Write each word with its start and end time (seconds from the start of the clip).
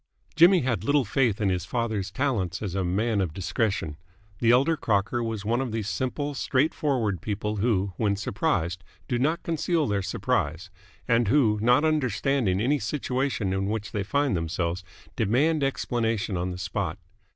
Jimmy 0.35 0.61
had 0.61 0.83
little 0.83 1.05
faith 1.05 1.39
in 1.39 1.49
his 1.49 1.63
father's 1.63 2.09
talents 2.09 2.63
as 2.63 2.73
a 2.73 2.83
man 2.83 3.21
of 3.21 3.35
discretion. 3.35 3.97
The 4.39 4.49
elder 4.49 4.75
Crocker 4.75 5.21
was 5.23 5.45
one 5.45 5.61
of 5.61 5.71
those 5.71 5.89
simple, 5.89 6.33
straight 6.33 6.73
forward 6.73 7.21
people 7.21 7.57
who, 7.57 7.93
when 7.97 8.15
surprised, 8.15 8.83
do 9.07 9.19
not 9.19 9.43
conceal 9.43 9.85
their 9.85 10.01
surprise, 10.01 10.71
and 11.07 11.27
who, 11.27 11.59
not 11.61 11.85
understanding 11.85 12.59
any 12.59 12.79
situation 12.79 13.53
in 13.53 13.67
which 13.67 13.91
they 13.91 14.01
find 14.01 14.35
themselves, 14.35 14.83
demand 15.15 15.63
explanation 15.63 16.35
on 16.35 16.49
the 16.49 16.57
spot. 16.57 16.97